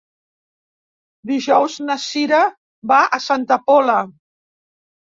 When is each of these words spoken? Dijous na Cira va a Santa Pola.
Dijous 1.33 1.77
na 1.91 1.99
Cira 2.07 2.41
va 2.95 3.01
a 3.21 3.25
Santa 3.31 3.63
Pola. 3.71 4.03